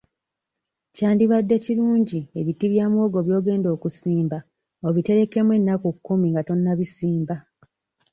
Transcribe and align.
Kyandibadde 0.95 1.55
kirungi 1.63 2.19
ebiti 2.39 2.65
bya 2.73 2.85
muwogo 2.91 3.19
by'ogenda 3.27 3.67
okusimba 3.75 4.37
obirekemu 4.87 5.51
ennaku 5.59 5.87
kkumi 5.95 6.27
nga 6.31 6.41
tonnabisimba. 6.47 7.35